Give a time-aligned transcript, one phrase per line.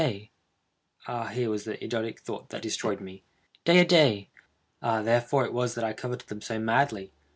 [0.01, 3.21] _—ah here was the idiotic thought that destroyed me!
[3.65, 7.11] Des idées!—ah, therefore it was that I coveted them so madly!